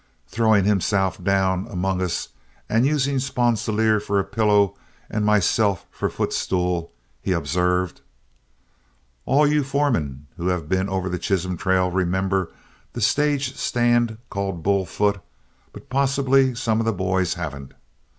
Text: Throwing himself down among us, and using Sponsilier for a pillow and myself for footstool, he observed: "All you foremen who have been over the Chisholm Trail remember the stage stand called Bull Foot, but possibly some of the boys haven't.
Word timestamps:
Throwing 0.27 0.65
himself 0.65 1.23
down 1.23 1.67
among 1.69 2.01
us, 2.01 2.29
and 2.67 2.87
using 2.87 3.19
Sponsilier 3.19 3.99
for 3.99 4.17
a 4.19 4.23
pillow 4.23 4.75
and 5.11 5.23
myself 5.23 5.85
for 5.91 6.09
footstool, 6.09 6.91
he 7.21 7.33
observed: 7.33 8.01
"All 9.27 9.45
you 9.45 9.63
foremen 9.63 10.25
who 10.37 10.47
have 10.47 10.67
been 10.67 10.89
over 10.89 11.07
the 11.07 11.19
Chisholm 11.19 11.55
Trail 11.55 11.91
remember 11.91 12.51
the 12.93 13.01
stage 13.01 13.55
stand 13.55 14.17
called 14.31 14.63
Bull 14.63 14.87
Foot, 14.87 15.21
but 15.71 15.87
possibly 15.87 16.55
some 16.55 16.79
of 16.79 16.87
the 16.87 16.93
boys 16.93 17.35
haven't. 17.35 17.73